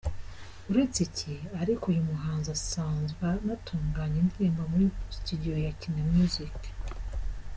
Uretse 0.69 0.99
iki 1.07 1.33
ariko 1.61 1.83
uyu 1.91 2.07
muhanzi 2.09 2.49
asanzwe 2.57 3.21
anatunganya 3.37 4.17
indirimbo 4.23 4.61
muri 4.71 4.85
studio 5.17 5.53
ya 5.65 5.71
Kina 5.79 6.03
Music. 6.15 6.57